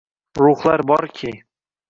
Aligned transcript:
Ruhlar 0.39 0.83
borki 0.93 1.31